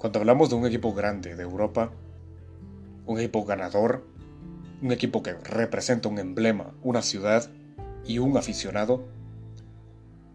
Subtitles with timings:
[0.00, 1.90] Cuando hablamos de un equipo grande de Europa,
[3.04, 4.02] un equipo ganador,
[4.80, 7.50] un equipo que representa un emblema, una ciudad
[8.06, 9.04] y un aficionado,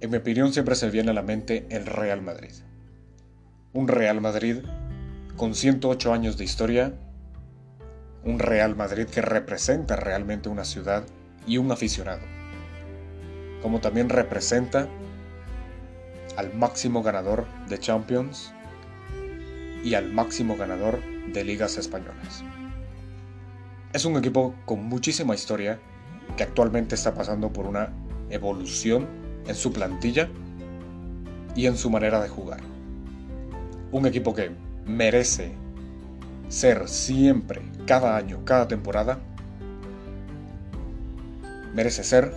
[0.01, 2.51] en mi opinión siempre se viene a la mente el Real Madrid.
[3.73, 4.57] Un Real Madrid
[5.35, 6.93] con 108 años de historia,
[8.23, 11.05] un Real Madrid que representa realmente una ciudad
[11.47, 12.21] y un aficionado,
[13.63, 14.87] como también representa
[16.37, 18.53] al máximo ganador de Champions
[19.85, 20.99] y al máximo ganador
[21.31, 22.43] de ligas españolas.
[23.93, 25.79] Es un equipo con muchísima historia
[26.35, 27.93] que actualmente está pasando por una
[28.31, 29.07] evolución
[29.45, 30.27] en su plantilla
[31.55, 32.61] y en su manera de jugar.
[33.91, 34.49] Un equipo que
[34.87, 35.53] merece
[36.49, 39.19] ser siempre, cada año, cada temporada,
[41.75, 42.33] merece ser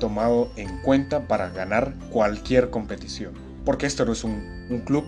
[0.00, 3.34] tomado en cuenta para ganar cualquier competición.
[3.66, 5.04] Porque esto no es un, un club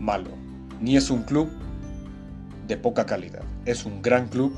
[0.00, 0.30] malo,
[0.80, 1.50] ni es un club
[2.66, 3.44] de poca calidad.
[3.66, 4.52] Es un gran club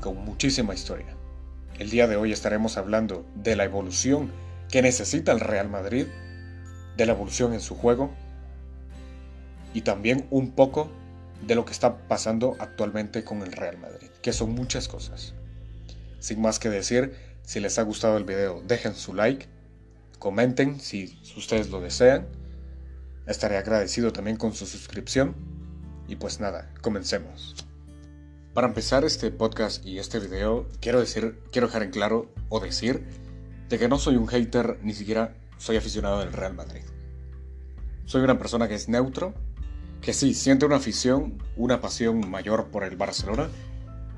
[0.00, 1.16] con muchísima historia.
[1.78, 4.30] El día de hoy estaremos hablando de la evolución
[4.70, 6.06] que necesita el Real Madrid,
[6.96, 8.10] de la evolución en su juego
[9.72, 10.90] y también un poco
[11.46, 15.34] de lo que está pasando actualmente con el Real Madrid, que son muchas cosas.
[16.18, 19.46] Sin más que decir, si les ha gustado el video, dejen su like,
[20.18, 22.26] comenten si ustedes lo desean
[23.26, 25.34] Estaré agradecido también con su suscripción.
[26.08, 27.66] Y pues nada, comencemos.
[28.54, 33.04] Para empezar este podcast y este video, quiero decir, quiero dejar en claro o decir
[33.68, 36.82] de que no soy un hater, ni siquiera soy aficionado del Real Madrid.
[38.04, 39.34] Soy una persona que es neutro,
[40.00, 43.48] que sí, siente una afición, una pasión mayor por el Barcelona,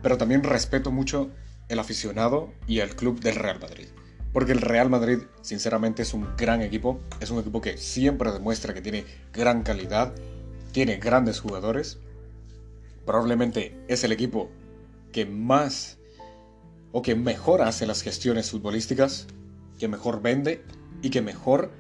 [0.03, 1.31] pero también respeto mucho
[1.69, 3.89] el aficionado y el club del Real Madrid.
[4.33, 7.01] Porque el Real Madrid, sinceramente, es un gran equipo.
[7.21, 10.15] Es un equipo que siempre demuestra que tiene gran calidad,
[10.73, 11.99] tiene grandes jugadores.
[13.07, 14.51] Probablemente es el equipo
[15.13, 15.99] que más
[16.93, 19.27] o que mejor hace las gestiones futbolísticas,
[19.79, 20.63] que mejor vende
[21.03, 21.71] y que mejor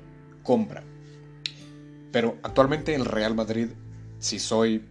[0.42, 0.84] compra.
[2.12, 3.68] Pero actualmente el Real Madrid,
[4.18, 4.86] si soy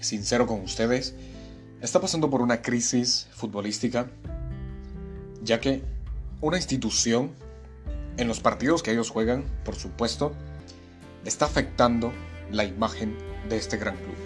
[0.00, 1.14] sincero con ustedes,
[1.80, 4.10] está pasando por una crisis futbolística,
[5.42, 5.82] ya que
[6.40, 7.32] una institución,
[8.16, 10.32] en los partidos que ellos juegan, por supuesto,
[11.24, 12.12] está afectando
[12.50, 13.16] la imagen
[13.48, 14.16] de este gran club.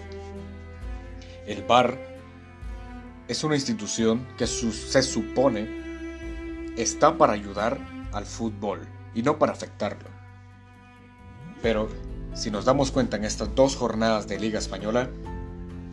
[1.47, 1.99] El bar
[3.29, 5.69] es una institución que se supone
[6.77, 7.79] está para ayudar
[8.13, 8.81] al fútbol
[9.15, 10.09] y no para afectarlo.
[11.63, 11.89] Pero
[12.35, 15.11] si nos damos cuenta en estas dos jornadas de Liga Española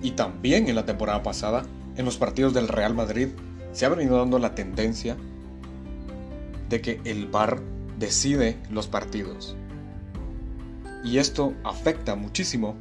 [0.02, 1.64] y también en la temporada pasada,
[1.96, 3.30] en los partidos del Real Madrid,
[3.72, 5.18] se ha venido dando la tendencia
[6.70, 7.62] de que el VAR
[7.98, 9.56] decide los partidos.
[11.04, 12.76] Y esto afecta muchísimo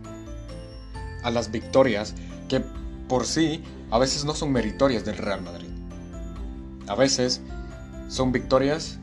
[1.23, 2.15] a las victorias
[2.49, 2.63] que
[3.09, 5.69] por sí a veces no son meritorias del Real Madrid.
[6.87, 7.43] A veces
[8.09, 8.99] son victorias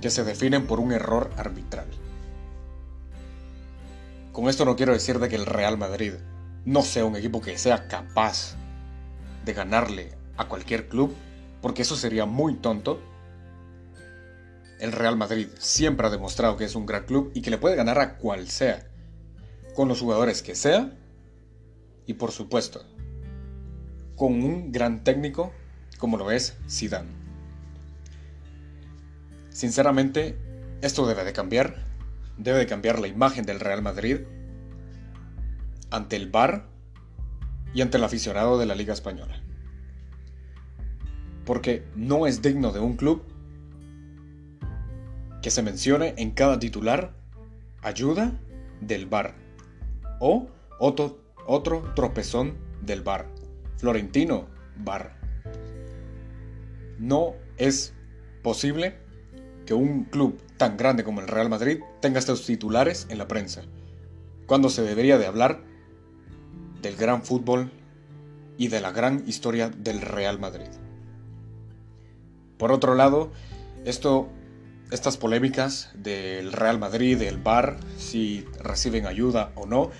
[0.00, 1.86] que se definen por un error arbitral.
[4.32, 6.12] Con esto no quiero decir de que el Real Madrid
[6.64, 8.54] no sea un equipo que sea capaz
[9.44, 11.12] de ganarle a cualquier club,
[11.60, 13.00] porque eso sería muy tonto
[14.80, 17.76] el Real Madrid siempre ha demostrado que es un gran club y que le puede
[17.76, 18.88] ganar a cual sea,
[19.74, 20.92] con los jugadores que sea
[22.06, 22.84] y por supuesto,
[24.16, 25.52] con un gran técnico
[25.98, 27.10] como lo es Zidane.
[29.50, 30.38] Sinceramente,
[30.80, 31.84] esto debe de cambiar,
[32.36, 34.20] debe de cambiar la imagen del Real Madrid
[35.90, 36.68] ante el bar
[37.74, 39.42] y ante el aficionado de la Liga Española.
[41.44, 43.24] Porque no es digno de un club
[45.42, 47.14] que se mencione en cada titular
[47.82, 48.40] ayuda
[48.80, 49.34] del bar
[50.20, 53.28] o otro, otro tropezón del bar.
[53.76, 55.16] Florentino bar.
[56.98, 57.94] No es
[58.42, 58.98] posible
[59.66, 63.62] que un club tan grande como el Real Madrid tenga estos titulares en la prensa,
[64.46, 65.62] cuando se debería de hablar
[66.82, 67.70] del gran fútbol
[68.56, 70.68] y de la gran historia del Real Madrid.
[72.56, 73.30] Por otro lado,
[73.84, 74.28] esto
[74.90, 79.90] estas polémicas del Real Madrid, del Bar, si reciben ayuda o no,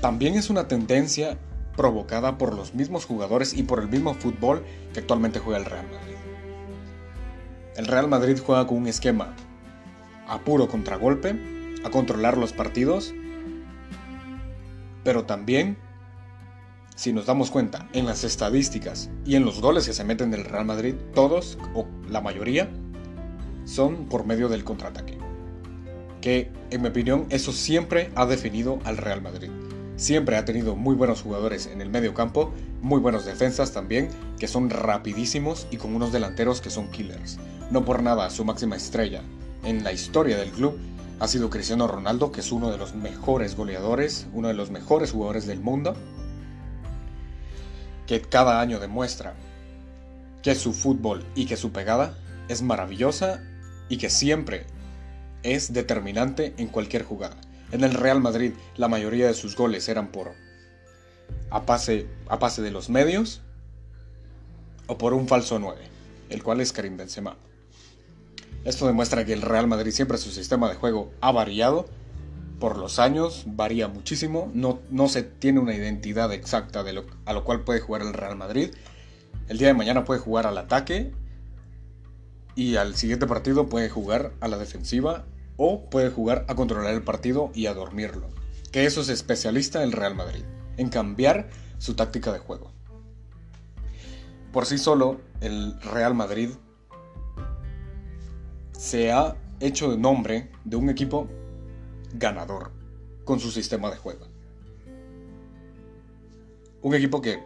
[0.00, 1.38] también es una tendencia
[1.76, 5.86] provocada por los mismos jugadores y por el mismo fútbol que actualmente juega el Real
[5.86, 6.16] Madrid.
[7.76, 9.34] El Real Madrid juega con un esquema
[10.26, 13.14] a puro contragolpe, a controlar los partidos,
[15.04, 15.78] pero también,
[16.96, 20.44] si nos damos cuenta, en las estadísticas y en los goles que se meten del
[20.44, 22.70] Real Madrid, todos o la mayoría
[23.70, 25.18] son por medio del contraataque.
[26.20, 29.48] que en mi opinión eso siempre ha definido al Real Madrid.
[29.96, 32.52] Siempre ha tenido muy buenos jugadores en el medio campo,
[32.82, 37.38] muy buenos defensas también, que son rapidísimos y con unos delanteros que son killers.
[37.70, 39.22] No por nada su máxima estrella
[39.64, 40.78] en la historia del club
[41.20, 45.12] ha sido Cristiano Ronaldo, que es uno de los mejores goleadores, uno de los mejores
[45.12, 45.94] jugadores del mundo,
[48.06, 49.34] que cada año demuestra
[50.42, 52.18] que su fútbol y que su pegada
[52.48, 53.42] es maravillosa
[53.90, 54.64] y que siempre
[55.42, 57.36] es determinante en cualquier jugada.
[57.72, 60.32] En el Real Madrid la mayoría de sus goles eran por
[61.50, 63.42] a pase, a pase de los medios
[64.86, 65.78] o por un falso 9,
[66.30, 67.36] el cual es Karim Benzema.
[68.64, 71.86] Esto demuestra que el Real Madrid siempre su sistema de juego ha variado
[72.58, 77.32] por los años, varía muchísimo, no, no se tiene una identidad exacta de lo, a
[77.32, 78.70] lo cual puede jugar el Real Madrid.
[79.48, 81.10] El día de mañana puede jugar al ataque
[82.54, 85.26] y al siguiente partido puede jugar a la defensiva
[85.56, 88.28] o puede jugar a controlar el partido y a dormirlo.
[88.72, 90.44] Que eso es especialista el Real Madrid,
[90.76, 92.72] en cambiar su táctica de juego.
[94.52, 96.50] Por sí solo, el Real Madrid
[98.72, 101.28] se ha hecho de nombre de un equipo
[102.14, 102.72] ganador
[103.24, 104.26] con su sistema de juego.
[106.82, 107.42] Un equipo que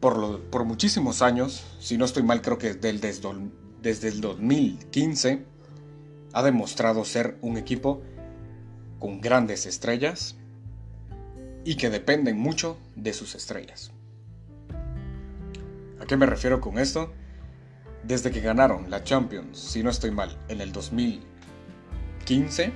[0.00, 3.28] por, por muchísimos años, si no estoy mal creo que del, desde,
[3.86, 5.44] desde el 2015,
[6.32, 8.02] ha demostrado ser un equipo
[8.98, 10.34] con grandes estrellas
[11.64, 13.92] y que dependen mucho de sus estrellas.
[16.00, 17.12] ¿A qué me refiero con esto?
[18.02, 22.72] desde que ganaron la Champions, si no estoy mal, en el 2015,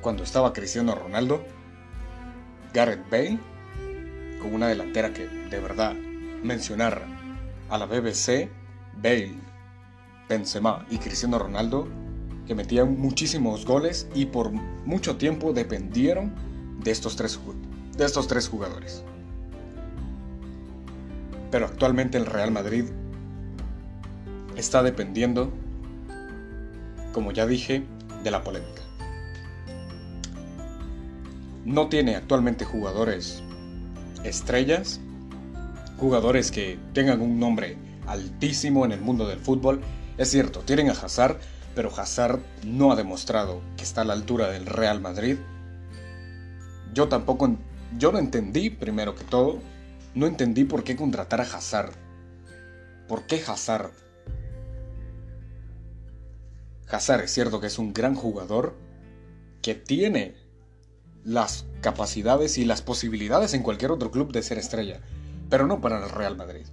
[0.00, 1.44] cuando estaba Cristiano Ronaldo,
[2.74, 3.38] Gareth Bale,
[4.40, 7.15] con una delantera que de verdad mencionar
[7.68, 8.50] a la BBC,
[9.02, 9.34] Bale,
[10.28, 11.88] Benzema y Cristiano Ronaldo,
[12.46, 16.34] que metían muchísimos goles y por mucho tiempo dependieron
[16.82, 17.38] de estos tres,
[17.96, 19.04] de estos tres jugadores
[21.50, 22.84] pero actualmente el Real Madrid
[24.56, 25.50] está dependiendo,
[27.12, 27.84] como ya dije,
[28.22, 28.82] de la polémica.
[31.64, 33.42] No tiene actualmente jugadores
[34.24, 35.00] estrellas,
[35.98, 37.76] jugadores que tengan un nombre
[38.06, 39.80] altísimo en el mundo del fútbol.
[40.18, 41.38] Es cierto, tienen a Hazard,
[41.74, 45.36] pero Hazard no ha demostrado que está a la altura del Real Madrid.
[46.94, 47.56] Yo tampoco,
[47.98, 49.60] yo no entendí primero que todo
[50.14, 51.92] no entendí por qué contratar a Hazard.
[53.06, 53.90] ¿Por qué Hazard?
[56.88, 58.74] Hazard es cierto que es un gran jugador
[59.60, 60.34] que tiene
[61.22, 65.00] las capacidades y las posibilidades en cualquier otro club de ser estrella,
[65.48, 66.66] pero no para el Real Madrid.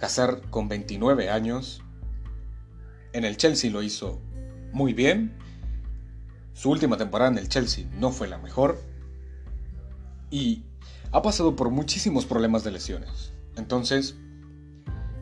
[0.00, 1.82] Hazard con 29 años,
[3.12, 4.20] en el Chelsea lo hizo
[4.72, 5.36] muy bien,
[6.54, 8.80] su última temporada en el Chelsea no fue la mejor,
[10.30, 10.62] y
[11.12, 13.32] ha pasado por muchísimos problemas de lesiones.
[13.56, 14.14] Entonces,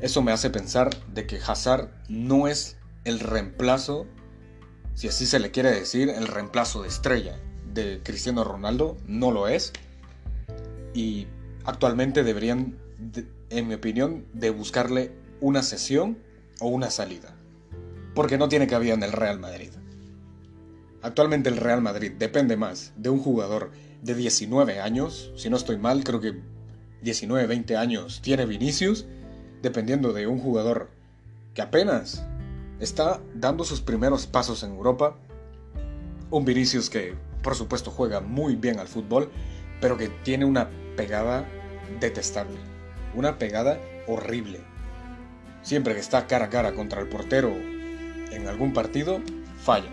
[0.00, 4.06] eso me hace pensar de que Hazard no es el reemplazo,
[4.94, 7.40] si así se le quiere decir, el reemplazo de estrella
[7.72, 9.72] de Cristiano Ronaldo, no lo es.
[10.94, 11.26] Y
[11.68, 12.78] actualmente deberían,
[13.50, 15.12] en mi opinión, de buscarle
[15.42, 16.16] una sesión
[16.60, 17.36] o una salida.
[18.14, 19.68] Porque no tiene cabida en el Real Madrid.
[21.02, 23.70] Actualmente el Real Madrid depende más de un jugador
[24.00, 26.40] de 19 años, si no estoy mal, creo que
[27.02, 29.06] 19, 20 años tiene Vinicius,
[29.60, 30.88] dependiendo de un jugador
[31.52, 32.24] que apenas
[32.80, 35.18] está dando sus primeros pasos en Europa.
[36.30, 39.30] Un Vinicius que por supuesto juega muy bien al fútbol,
[39.82, 41.46] pero que tiene una pegada
[42.00, 42.56] detestable,
[43.14, 44.60] una pegada horrible.
[45.62, 49.20] Siempre que está cara a cara contra el portero en algún partido,
[49.62, 49.90] falla,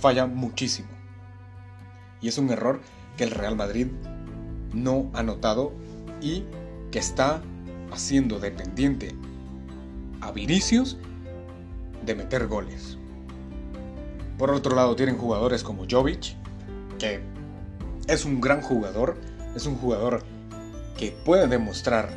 [0.00, 0.88] falla muchísimo.
[2.20, 2.80] Y es un error
[3.16, 3.88] que el Real Madrid
[4.72, 5.72] no ha notado
[6.20, 6.44] y
[6.90, 7.42] que está
[7.90, 9.14] haciendo dependiente
[10.20, 10.96] a Vinicius
[12.04, 12.98] de meter goles.
[14.38, 16.36] Por otro lado tienen jugadores como Jovic,
[16.98, 17.20] que
[18.06, 19.16] es un gran jugador,
[19.54, 20.22] es un jugador
[20.98, 22.10] que puede demostrar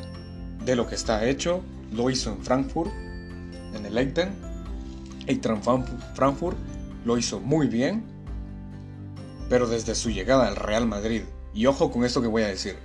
[0.66, 2.92] de lo que está hecho, lo hizo en Frankfurt,
[3.74, 4.32] en el Eintracht,
[5.28, 5.64] Eintracht
[6.16, 6.58] Frankfurt,
[7.06, 8.20] lo hizo muy bien
[9.50, 12.78] pero desde su llegada al Real Madrid, y ojo con esto que voy a decir,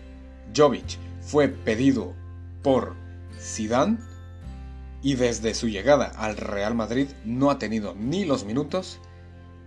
[0.57, 2.15] Jovic fue pedido
[2.63, 2.97] por
[3.39, 3.99] Zidane
[5.03, 9.01] y desde su llegada al Real Madrid no ha tenido ni los minutos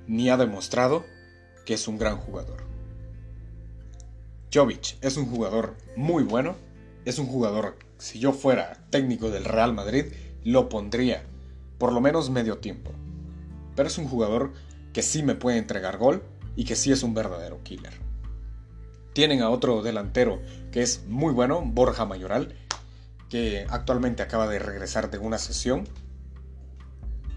[0.08, 1.06] ni ha demostrado
[1.66, 2.67] que es un gran jugador.
[4.54, 6.56] Jovic es un jugador muy bueno,
[7.06, 10.06] es un jugador, si yo fuera técnico del Real Madrid,
[10.44, 11.24] lo pondría
[11.78, 12.92] por lo menos medio tiempo.
[13.76, 14.54] pero es un jugador
[14.92, 16.24] que sí me puede entregar gol
[16.56, 17.94] y que sí es un verdadero killer.
[19.14, 22.56] Tienen a otro delantero que es muy bueno, Borja Mayoral,
[23.30, 25.88] que actualmente acaba de regresar de una sesión.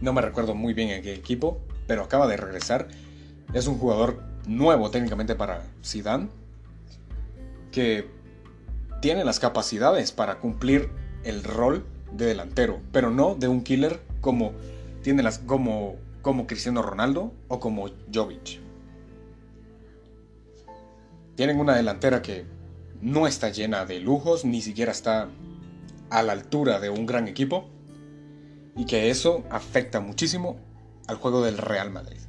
[0.01, 2.89] No me recuerdo muy bien en qué equipo, pero acaba de regresar.
[3.53, 6.29] Es un jugador nuevo técnicamente para Zidane,
[7.73, 8.09] que
[9.01, 10.91] tiene las capacidades para cumplir
[11.25, 14.53] el rol de delantero, pero no de un killer como
[15.05, 18.61] las como como Cristiano Ronaldo o como Jovic.
[21.35, 22.45] Tienen una delantera que
[23.01, 25.29] no está llena de lujos, ni siquiera está
[26.11, 27.69] a la altura de un gran equipo,
[28.77, 30.59] y que eso afecta muchísimo
[31.07, 32.21] al juego del Real Madrid.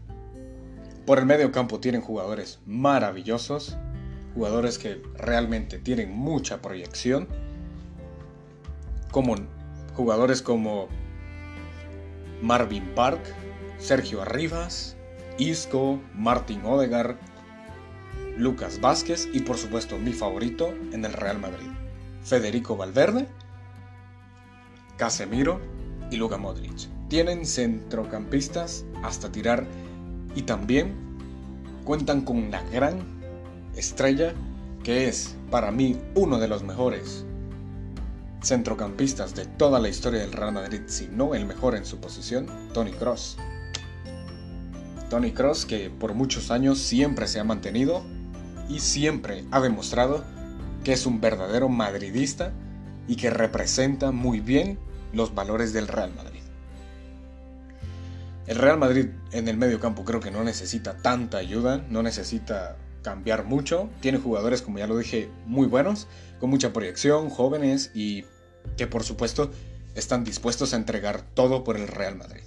[1.05, 3.77] Por el medio campo tienen jugadores maravillosos,
[4.33, 7.27] jugadores que realmente tienen mucha proyección,
[9.11, 9.35] como
[9.95, 10.87] jugadores como
[12.41, 13.21] Marvin Park,
[13.77, 14.95] Sergio Arribas,
[15.37, 17.17] Isco, Martin Odegar,
[18.37, 21.67] Lucas Vázquez y por supuesto mi favorito en el Real Madrid,
[22.23, 23.27] Federico Valverde,
[24.97, 25.59] Casemiro
[26.09, 26.89] y Luka Modric.
[27.09, 29.65] Tienen centrocampistas hasta tirar
[30.35, 30.93] y también
[31.83, 33.20] cuentan con una gran
[33.75, 34.33] estrella
[34.83, 37.25] que es para mí uno de los mejores
[38.43, 42.47] centrocampistas de toda la historia del Real Madrid, si no el mejor en su posición,
[42.73, 43.37] Tony Cross.
[45.09, 48.03] Tony Cross que por muchos años siempre se ha mantenido
[48.69, 50.23] y siempre ha demostrado
[50.83, 52.51] que es un verdadero madridista
[53.07, 54.79] y que representa muy bien
[55.13, 56.41] los valores del Real Madrid.
[58.47, 62.77] El Real Madrid en el medio campo creo que no necesita tanta ayuda, no necesita
[63.01, 63.89] cambiar mucho.
[63.99, 66.07] Tiene jugadores, como ya lo dije, muy buenos,
[66.39, 68.25] con mucha proyección, jóvenes y
[68.77, 69.51] que por supuesto
[69.95, 72.43] están dispuestos a entregar todo por el Real Madrid.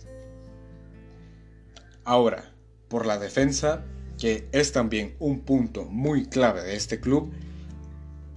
[2.04, 2.52] Ahora,
[2.88, 3.84] por la defensa,
[4.18, 7.32] que es también un punto muy clave de este club,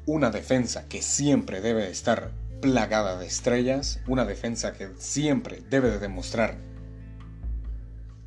[0.06, 2.32] una defensa que siempre debe estar
[2.62, 6.58] plagada de estrellas, una defensa que siempre debe de demostrar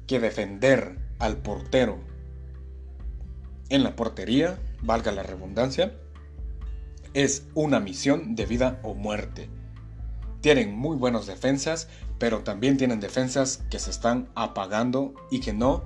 [0.07, 2.10] que defender al portero
[3.71, 5.95] en la portería, valga la redundancia,
[7.15, 9.49] es una misión de vida o muerte.
[10.41, 15.85] Tienen muy buenas defensas, pero también tienen defensas que se están apagando y que no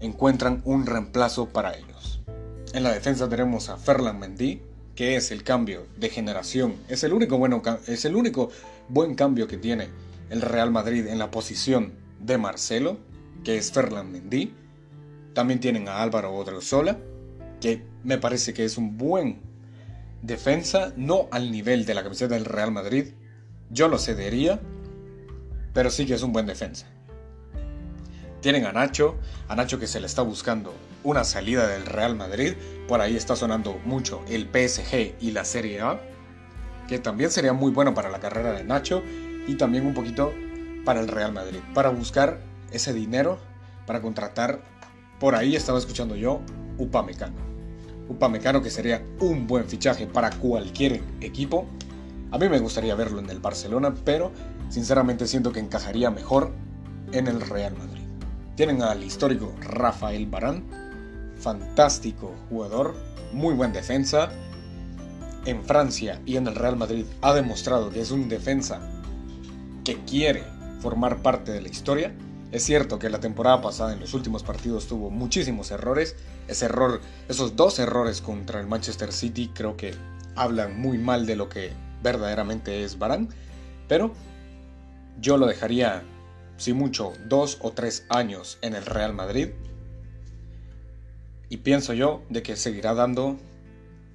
[0.00, 2.22] encuentran un reemplazo para ellos.
[2.72, 4.62] En la defensa tenemos a Ferland Mendy,
[4.94, 6.76] que es el cambio de generación.
[6.88, 8.50] Es el único, bueno, es el único
[8.88, 9.88] buen cambio que tiene
[10.30, 12.98] el Real Madrid en la posición de Marcelo,
[13.44, 14.54] que es Ferland Mendy.
[15.34, 16.98] También tienen a Álvaro Odriozola,
[17.60, 19.40] que me parece que es un buen
[20.22, 23.14] defensa, no al nivel de la camiseta del Real Madrid.
[23.70, 24.60] Yo lo cedería,
[25.72, 26.86] pero sí que es un buen defensa.
[28.40, 29.16] Tienen a Nacho,
[29.48, 30.72] a Nacho que se le está buscando
[31.02, 32.54] una salida del Real Madrid.
[32.86, 36.00] Por ahí está sonando mucho el PSG y la Serie A,
[36.86, 39.02] que también sería muy bueno para la carrera de Nacho
[39.48, 40.32] y también un poquito
[40.84, 43.40] para el Real Madrid, para buscar ese dinero
[43.86, 44.62] para contratar.
[45.20, 46.40] Por ahí estaba escuchando yo
[46.78, 47.36] Upamecano.
[48.08, 51.66] Upamecano que sería un buen fichaje para cualquier equipo.
[52.30, 54.32] A mí me gustaría verlo en el Barcelona, pero
[54.68, 56.52] sinceramente siento que encajaría mejor
[57.12, 58.02] en el Real Madrid.
[58.56, 60.64] Tienen al histórico Rafael Barán,
[61.36, 62.94] fantástico jugador,
[63.32, 64.30] muy buen defensa.
[65.46, 68.80] En Francia y en el Real Madrid ha demostrado que es un defensa
[69.84, 70.42] que quiere
[70.80, 72.12] formar parte de la historia.
[72.54, 76.14] Es cierto que la temporada pasada en los últimos partidos tuvo muchísimos errores.
[76.46, 79.92] Ese error, esos dos errores contra el Manchester City creo que
[80.36, 81.72] hablan muy mal de lo que
[82.04, 83.28] verdaderamente es Barán.
[83.88, 84.12] Pero
[85.20, 86.04] yo lo dejaría
[86.56, 89.48] si mucho, dos o tres años en el Real Madrid.
[91.48, 93.36] Y pienso yo de que seguirá dando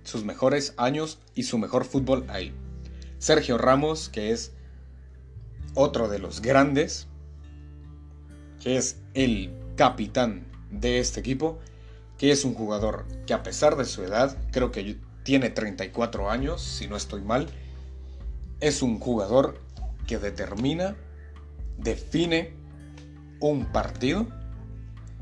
[0.03, 2.53] sus mejores años y su mejor fútbol ahí.
[3.17, 4.53] Sergio Ramos, que es
[5.73, 7.09] otro de los grandes,
[8.59, 11.59] que es el capitán de este equipo,
[12.17, 16.61] que es un jugador que a pesar de su edad, creo que tiene 34 años,
[16.61, 17.47] si no estoy mal,
[18.59, 19.59] es un jugador
[20.05, 20.95] que determina
[21.79, 22.53] define
[23.39, 24.27] un partido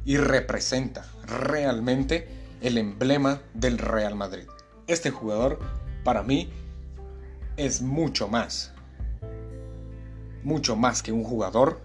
[0.06, 2.27] y representa realmente
[2.62, 4.46] el emblema del Real Madrid.
[4.88, 5.60] Este jugador
[6.03, 6.50] para mí
[7.58, 8.74] es mucho más,
[10.44, 11.82] mucho más que un jugador.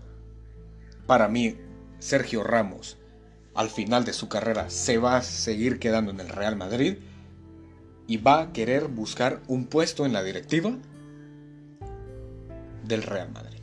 [1.06, 1.56] Para mí,
[1.99, 2.99] Sergio Ramos,
[3.54, 6.97] al final de su carrera, se va a seguir quedando en el Real Madrid
[8.06, 10.73] y va a querer buscar un puesto en la directiva
[12.85, 13.61] del Real Madrid.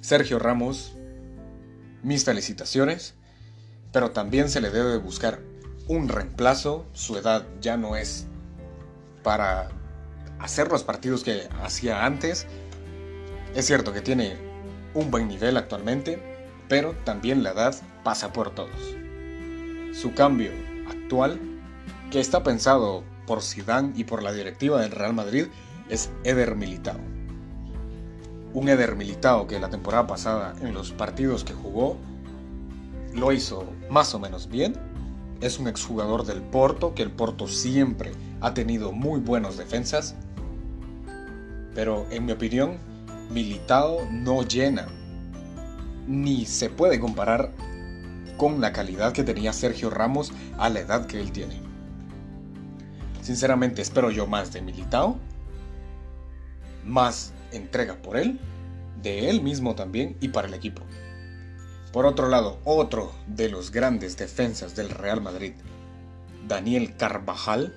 [0.00, 0.94] Sergio Ramos
[2.02, 3.14] mis felicitaciones,
[3.92, 5.40] pero también se le debe buscar
[5.88, 6.86] un reemplazo.
[6.92, 8.26] Su edad ya no es
[9.22, 9.68] para
[10.38, 12.46] hacer los partidos que hacía antes.
[13.54, 14.47] Es cierto que tiene
[14.94, 16.22] un buen nivel actualmente,
[16.68, 18.96] pero también la edad pasa por todos.
[19.92, 20.50] Su cambio
[20.88, 21.40] actual,
[22.10, 25.46] que está pensado por Zidane y por la directiva del Real Madrid,
[25.88, 26.98] es Eder Militao.
[28.54, 31.96] Un Eder Militao que la temporada pasada en los partidos que jugó
[33.14, 34.74] lo hizo más o menos bien.
[35.40, 40.14] Es un exjugador del Porto, que el Porto siempre ha tenido muy buenas defensas.
[41.74, 42.78] Pero en mi opinión,
[43.30, 44.86] Militao no llena
[46.06, 47.52] ni se puede comparar
[48.38, 51.60] con la calidad que tenía Sergio Ramos a la edad que él tiene.
[53.20, 55.18] Sinceramente espero yo más de Militao,
[56.86, 58.40] más entrega por él,
[59.02, 60.82] de él mismo también y para el equipo.
[61.92, 65.52] Por otro lado, otro de los grandes defensas del Real Madrid,
[66.46, 67.74] Daniel Carvajal,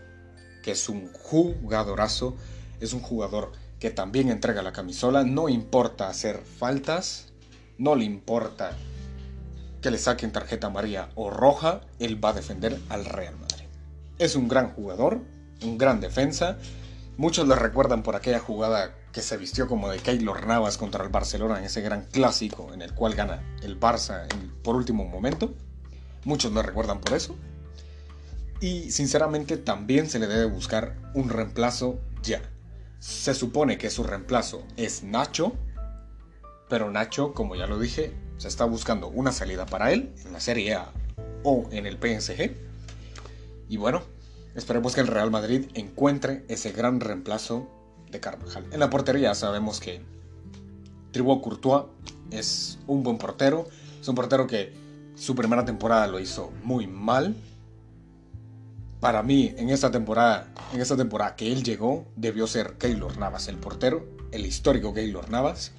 [0.64, 2.38] que es un jugadorazo,
[2.80, 3.52] es un jugador
[3.82, 7.34] que también entrega la camisola, no importa hacer faltas,
[7.80, 8.78] no le importa
[9.82, 13.66] que le saquen tarjeta amarilla o roja, él va a defender al Real Madrid.
[14.20, 15.22] Es un gran jugador,
[15.64, 16.60] un gran defensa.
[17.18, 21.10] Muchos le recuerdan por aquella jugada que se vistió como de Keylor Navas contra el
[21.10, 24.28] Barcelona en ese gran clásico en el cual gana el Barça
[24.64, 25.56] por último momento.
[26.24, 27.36] Muchos lo recuerdan por eso.
[28.60, 32.44] Y sinceramente también se le debe buscar un reemplazo ya.
[33.02, 35.54] Se supone que su reemplazo es Nacho,
[36.70, 40.40] pero Nacho, como ya lo dije, se está buscando una salida para él en la
[40.40, 40.92] Serie A
[41.44, 42.52] o en el PSG.
[43.70, 44.04] Y bueno,
[44.54, 47.68] esperemos que el Real Madrid encuentre ese gran reemplazo
[48.12, 48.68] de Carvajal.
[48.72, 50.04] En la portería sabemos que
[51.12, 51.86] Thibaut Courtois
[52.30, 53.68] es un buen portero.
[54.00, 54.76] Es un portero que
[55.16, 57.36] su primera temporada lo hizo muy mal.
[59.02, 63.48] Para mí, en esta temporada, en esta temporada que él llegó, debió ser Keylor Navas
[63.48, 65.72] el portero, el histórico Keylor Navas.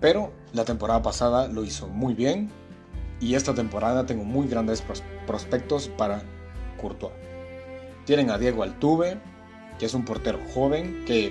[0.00, 2.48] Pero la temporada pasada lo hizo muy bien
[3.18, 4.84] y esta temporada tengo muy grandes
[5.26, 6.22] prospectos para
[6.80, 7.12] Courtois.
[8.06, 9.18] Tienen a Diego Altuve,
[9.80, 11.26] que es un portero joven que,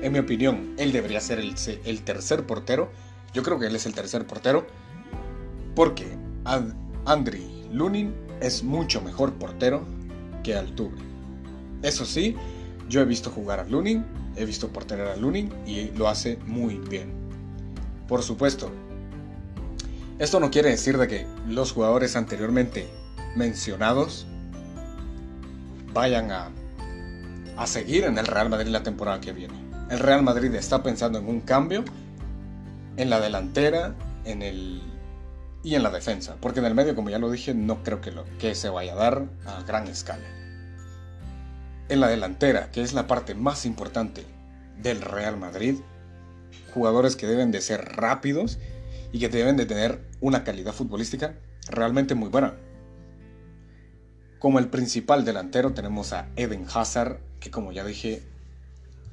[0.00, 2.92] en mi opinión, él debería ser el, el tercer portero.
[3.34, 4.64] Yo creo que él es el tercer portero
[5.74, 6.06] porque
[7.04, 9.84] Andriy Lunin es mucho mejor portero
[10.42, 10.96] que Altuve.
[11.82, 12.36] Eso sí,
[12.88, 14.04] yo he visto jugar a Lunin,
[14.36, 17.12] he visto porterar a Lunin y lo hace muy bien.
[18.08, 18.70] Por supuesto,
[20.18, 22.88] esto no quiere decir de que los jugadores anteriormente
[23.34, 24.26] mencionados
[25.92, 26.50] vayan a,
[27.56, 29.54] a seguir en el Real Madrid la temporada que viene.
[29.90, 31.84] El Real Madrid está pensando en un cambio
[32.96, 33.94] en la delantera
[34.24, 34.82] en el,
[35.66, 38.12] y en la defensa, porque en el medio, como ya lo dije, no creo que,
[38.12, 40.22] lo, que se vaya a dar a gran escala.
[41.88, 44.24] En la delantera, que es la parte más importante
[44.80, 45.80] del Real Madrid,
[46.72, 48.60] jugadores que deben de ser rápidos
[49.10, 51.34] y que deben de tener una calidad futbolística
[51.68, 52.54] realmente muy buena.
[54.38, 58.22] Como el principal delantero tenemos a Eden Hazard, que como ya dije,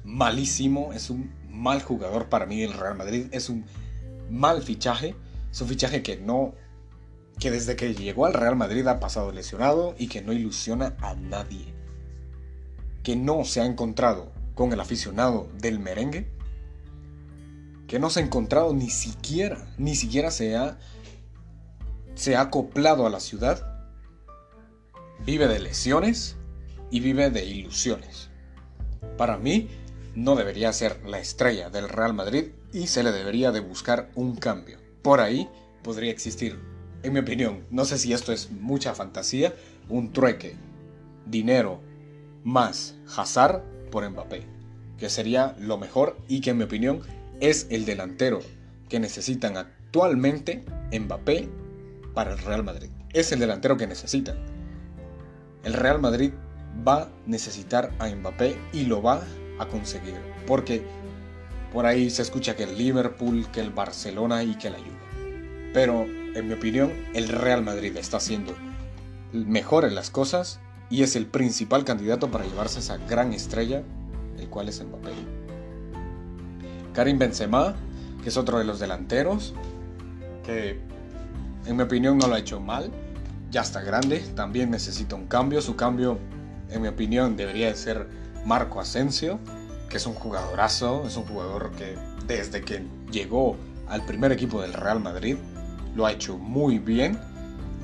[0.04, 3.64] malísimo, es un mal jugador para mí el Real Madrid, es un
[4.30, 5.16] mal fichaje,
[5.54, 6.54] es un fichaje que no
[7.38, 11.14] que desde que llegó al Real Madrid ha pasado lesionado y que no ilusiona a
[11.14, 11.72] nadie.
[13.04, 16.34] Que no se ha encontrado con el aficionado del merengue
[17.86, 20.78] que no se ha encontrado ni siquiera, ni siquiera se ha,
[22.16, 23.86] se ha acoplado a la ciudad,
[25.24, 26.34] vive de lesiones
[26.90, 28.30] y vive de ilusiones.
[29.16, 29.68] Para mí,
[30.16, 34.34] no debería ser la estrella del Real Madrid y se le debería de buscar un
[34.34, 34.83] cambio.
[35.04, 35.50] Por ahí
[35.82, 36.58] podría existir,
[37.02, 39.52] en mi opinión, no sé si esto es mucha fantasía,
[39.90, 40.56] un trueque,
[41.26, 41.82] dinero
[42.42, 44.46] más Hazard por Mbappé,
[44.96, 47.02] que sería lo mejor y que en mi opinión
[47.40, 48.40] es el delantero
[48.88, 50.64] que necesitan actualmente
[50.98, 51.50] Mbappé
[52.14, 52.88] para el Real Madrid.
[53.12, 54.38] Es el delantero que necesitan.
[55.64, 56.32] El Real Madrid
[56.88, 59.22] va a necesitar a Mbappé y lo va
[59.58, 60.14] a conseguir.
[60.46, 60.82] Porque
[61.74, 65.72] por ahí se escucha que el Liverpool, que el Barcelona y que la Juve.
[65.74, 68.54] Pero en mi opinión, el Real Madrid está haciendo
[69.32, 73.82] mejor en las cosas y es el principal candidato para llevarse esa gran estrella,
[74.38, 75.10] el cual es Mbappé.
[76.92, 77.74] Karim Benzema,
[78.22, 79.52] que es otro de los delanteros,
[80.44, 80.78] que
[81.66, 82.92] en mi opinión no lo ha hecho mal,
[83.50, 86.20] ya está grande, también necesita un cambio, su cambio
[86.70, 88.06] en mi opinión debería de ser
[88.46, 89.40] Marco Asensio,
[89.96, 93.56] es un jugadorazo, es un jugador que desde que llegó
[93.88, 95.36] al primer equipo del Real Madrid
[95.94, 97.18] lo ha hecho muy bien.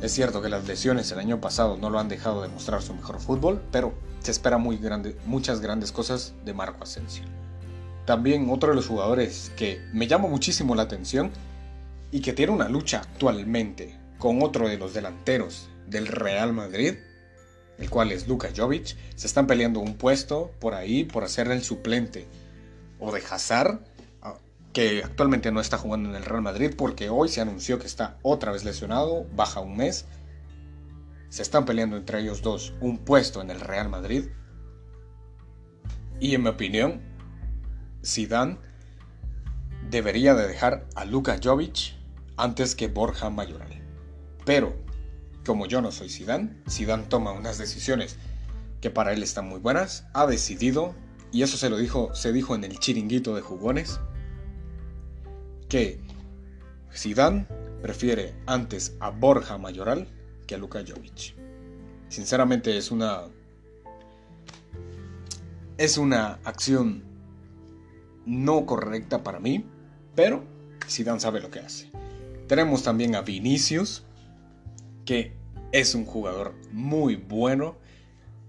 [0.02, 2.94] Es cierto que las lesiones el año pasado no lo han dejado de mostrar su
[2.94, 7.24] mejor fútbol, pero se espera muy grande, muchas grandes cosas de Marco Asensio.
[8.06, 11.30] También otro de los jugadores que me llama muchísimo la atención
[12.10, 16.94] y que tiene una lucha actualmente con otro de los delanteros del Real Madrid,
[17.80, 21.62] el cual es Luka Jovic, se están peleando un puesto por ahí por hacer el
[21.62, 22.28] suplente
[22.98, 23.80] o de Hazard,
[24.22, 24.36] ah,
[24.72, 28.18] que actualmente no está jugando en el Real Madrid porque hoy se anunció que está
[28.22, 30.04] otra vez lesionado, baja un mes.
[31.30, 34.26] Se están peleando entre ellos dos un puesto en el Real Madrid.
[36.18, 37.00] Y en mi opinión,
[38.04, 38.58] Zidane
[39.88, 41.94] debería de dejar a Luka Jovic
[42.36, 43.82] antes que Borja Mayoral.
[44.44, 44.74] Pero,
[45.44, 48.16] como yo no soy Zidane, Zidane toma unas decisiones
[48.80, 50.94] que para él están muy buenas, ha decidido,
[51.32, 54.00] y eso se lo dijo, se dijo en el chiringuito de jugones,
[55.68, 56.00] que
[56.92, 57.46] Zidane
[57.82, 60.08] prefiere antes a Borja Mayoral
[60.46, 61.34] que a Luka Jovic.
[62.08, 63.22] Sinceramente es una
[65.78, 67.04] es una acción
[68.26, 69.64] no correcta para mí,
[70.14, 70.44] pero
[70.86, 71.90] Zidane sabe lo que hace.
[72.48, 74.04] Tenemos también a Vinicius,
[75.72, 77.76] es un jugador muy bueno.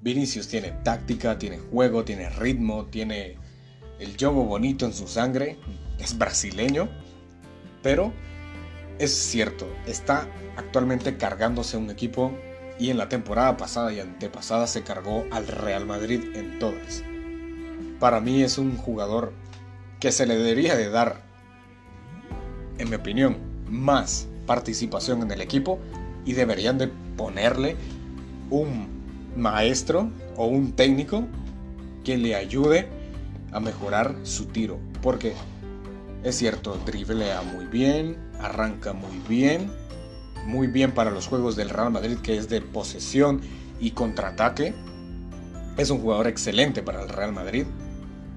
[0.02, 3.38] Vinicius tiene táctica, tiene juego, tiene ritmo, tiene
[4.00, 5.58] el yogo bonito en su sangre,
[6.00, 6.89] es brasileño,
[7.84, 8.12] pero
[8.97, 12.32] es cierto, está actualmente cargándose un equipo
[12.80, 17.04] y en la temporada pasada y antepasada se cargó al Real Madrid en todas.
[18.00, 19.34] Para mí es un jugador
[20.00, 21.21] que se le debería de dar,
[22.80, 23.38] en mi opinión,
[23.69, 25.80] más participación en el equipo
[26.26, 27.76] y deberían de ponerle
[28.50, 28.88] un
[29.36, 31.28] maestro o un técnico
[32.04, 32.88] que le ayude
[33.52, 34.80] a mejorar su tiro.
[35.02, 35.34] Porque
[36.24, 39.72] es cierto, driblea muy bien, arranca muy bien,
[40.46, 43.42] muy bien para los juegos del Real Madrid que es de posesión
[43.80, 44.74] y contraataque.
[45.78, 47.66] Es un jugador excelente para el Real Madrid.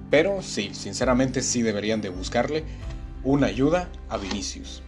[0.09, 2.63] Pero sí, sinceramente sí deberían de buscarle
[3.23, 4.83] una ayuda a Vinicius.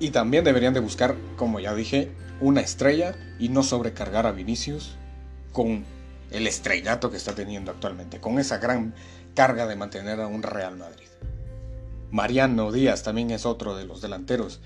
[0.00, 2.10] Y también deberían de buscar, como ya dije,
[2.40, 4.96] una estrella y no sobrecargar a Vinicius
[5.52, 5.84] con
[6.30, 8.94] el estrellato que está teniendo actualmente, con esa gran
[9.34, 11.06] carga de mantener a un Real Madrid.
[12.10, 14.60] Mariano Díaz también es otro de los delanteros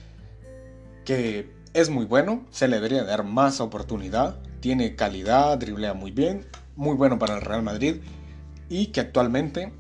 [1.05, 6.47] que es muy bueno, se le debería dar más oportunidad, tiene calidad, driblea muy bien,
[6.77, 7.97] muy bueno para el Real Madrid
[8.69, 9.73] y que actualmente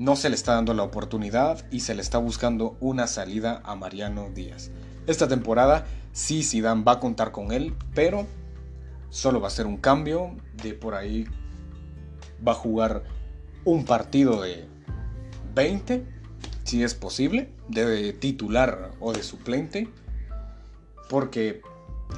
[0.00, 3.76] no se le está dando la oportunidad y se le está buscando una salida a
[3.76, 4.70] Mariano Díaz.
[5.06, 8.26] Esta temporada sí Zidane va a contar con él, pero
[9.10, 11.26] solo va a ser un cambio de por ahí
[12.46, 13.02] va a jugar
[13.66, 14.66] un partido de
[15.54, 16.02] 20,
[16.64, 19.86] si es posible, de titular o de suplente,
[21.10, 21.60] porque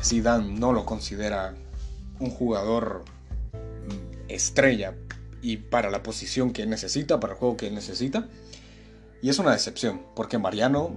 [0.04, 1.56] Zidane no lo considera
[2.20, 3.04] un jugador
[4.28, 4.94] estrella
[5.42, 8.28] y para la posición que necesita, para el juego que necesita.
[9.20, 10.92] Y es una decepción, porque Mariano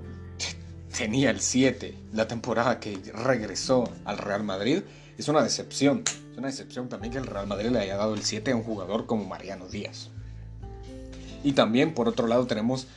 [0.98, 4.84] tenía el 7 la temporada que regresó al Real Madrid.
[5.18, 6.04] Es una decepción.
[6.32, 8.64] Es una decepción también que el Real Madrid le haya dado el 7 a un
[8.64, 10.10] jugador como Mariano Díaz.
[11.44, 12.88] Y también, por otro lado, tenemos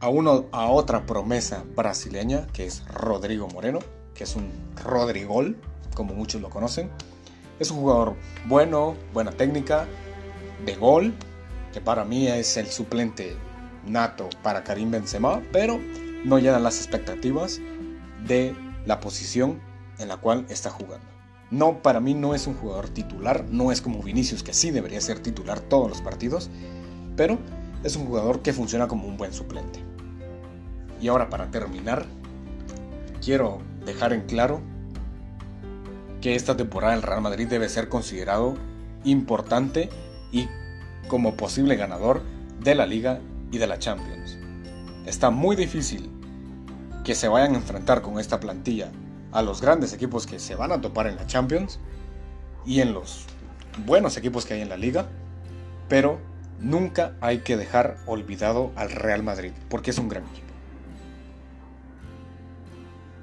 [0.00, 3.80] a, uno, a otra promesa brasileña, que es Rodrigo Moreno,
[4.14, 4.50] que es un
[4.82, 5.56] Rodrigol,
[5.94, 6.90] como muchos lo conocen.
[7.58, 9.86] Es un jugador bueno, buena técnica,
[10.64, 11.14] de gol,
[11.72, 13.36] que para mí es el suplente
[13.86, 15.80] nato para Karim Benzema, pero
[16.24, 17.60] no llenan las expectativas
[18.26, 18.54] de
[18.86, 19.60] la posición
[19.98, 21.06] en la cual está jugando.
[21.50, 25.00] No, para mí no es un jugador titular, no es como Vinicius que sí debería
[25.00, 26.48] ser titular todos los partidos,
[27.16, 27.38] pero
[27.82, 29.80] es un jugador que funciona como un buen suplente.
[31.00, 32.06] Y ahora para terminar,
[33.24, 34.60] quiero dejar en claro
[36.20, 38.54] que esta temporada el Real Madrid debe ser considerado
[39.04, 39.88] importante
[40.32, 40.48] y
[41.08, 42.22] como posible ganador
[42.60, 44.38] de la liga y de la Champions.
[45.06, 46.10] Está muy difícil
[47.04, 48.90] que se vayan a enfrentar con esta plantilla
[49.32, 51.80] a los grandes equipos que se van a topar en la Champions
[52.66, 53.26] y en los
[53.86, 55.08] buenos equipos que hay en la liga,
[55.88, 56.20] pero
[56.60, 60.46] nunca hay que dejar olvidado al Real Madrid, porque es un gran equipo.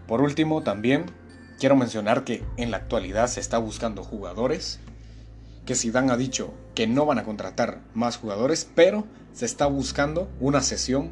[0.07, 1.05] Por último, también
[1.59, 4.79] quiero mencionar que en la actualidad se está buscando jugadores
[5.65, 10.29] que Zidane ha dicho que no van a contratar más jugadores, pero se está buscando
[10.39, 11.09] una sesión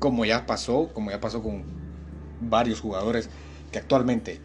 [0.00, 1.62] como ya pasó, como ya pasó con
[2.40, 3.30] varios jugadores
[3.70, 4.40] que actualmente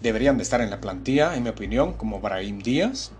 [0.00, 3.12] deberían de estar en la plantilla, en mi opinión, como Brahim Díaz,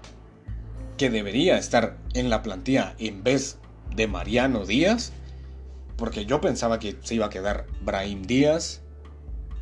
[0.97, 3.59] que debería estar en la plantilla en vez
[3.95, 5.12] de Mariano Díaz,
[5.99, 8.81] porque yo pensaba que se iba a quedar Brahim Díaz,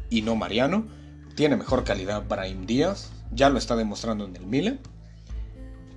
[0.09, 0.87] y no Mariano.
[1.35, 4.79] Tiene mejor calidad Brahim Díaz, ya lo está demostrando en el Milan.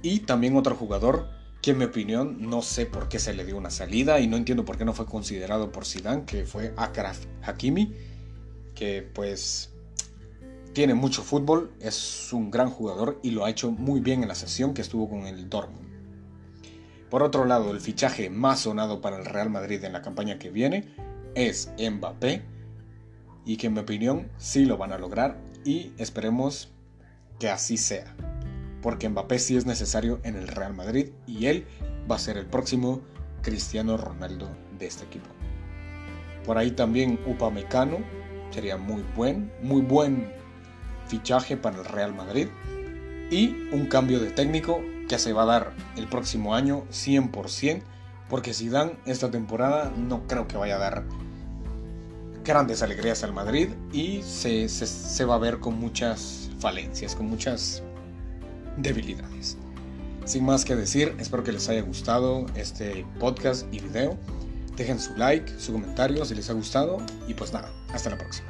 [0.02, 1.30] Y también otro jugador
[1.62, 4.36] que en mi opinión no sé por qué se le dio una salida y no
[4.36, 7.94] entiendo por qué no fue considerado por Zidane, que fue Akraf Hakimi,
[8.74, 9.72] que pues
[10.74, 14.36] tiene mucho fútbol, es un gran jugador y lo ha hecho muy bien en la
[14.36, 15.88] sesión que estuvo con el Dortmund.
[17.10, 20.50] Por otro lado, el fichaje más sonado para el Real Madrid en la campaña que
[20.50, 20.96] viene
[21.36, 22.42] es Mbappé
[23.46, 26.72] y que en mi opinión sí lo van a lograr y esperemos
[27.38, 28.16] que así sea.
[28.82, 31.66] Porque Mbappé sí es necesario en el Real Madrid y él
[32.10, 33.02] va a ser el próximo
[33.42, 35.28] Cristiano Ronaldo de este equipo.
[36.46, 38.00] Por ahí también Upamecano
[38.50, 40.32] sería muy buen, muy buen
[41.08, 42.48] fichaje para el Real Madrid
[43.30, 47.82] y un cambio de técnico que se va a dar el próximo año 100%,
[48.30, 51.04] porque si dan esta temporada no creo que vaya a dar
[52.44, 57.84] grandes alegrías al Madrid y se, se va a ver con muchas falencias, con muchas
[58.78, 59.58] debilidades.
[60.26, 64.18] Sin más que decir, espero que les haya gustado este podcast y video.
[64.78, 68.48] Dejen su like, su comentario si les ha gustado y pues nada, hasta la próxima.